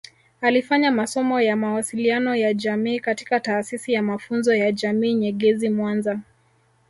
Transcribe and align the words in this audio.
Alifanya 0.41 0.91
masomo 0.91 1.41
ya 1.41 1.55
mawasiliano 1.55 2.35
ya 2.35 2.53
jamii 2.53 2.99
katika 2.99 3.39
Taasisi 3.39 3.93
ya 3.93 4.03
mafunzo 4.03 4.53
ya 4.55 4.71
jamii 4.71 5.13
Nyegezi 5.13 5.69
mwanza 5.69 6.19